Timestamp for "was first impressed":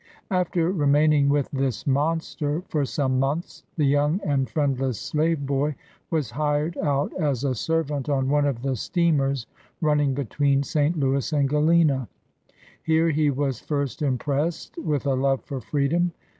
13.29-14.75